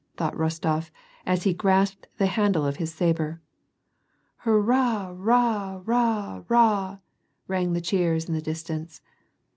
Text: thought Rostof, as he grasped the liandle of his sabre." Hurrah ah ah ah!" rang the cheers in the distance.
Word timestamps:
thought 0.17 0.33
Rostof, 0.33 0.89
as 1.27 1.43
he 1.43 1.53
grasped 1.53 2.07
the 2.17 2.25
liandle 2.25 2.67
of 2.67 2.77
his 2.77 2.91
sabre." 2.91 3.39
Hurrah 4.37 5.15
ah 5.15 5.81
ah 5.87 6.19
ah!" 6.57 6.99
rang 7.47 7.73
the 7.73 7.81
cheers 7.81 8.25
in 8.27 8.33
the 8.33 8.41
distance. 8.41 9.03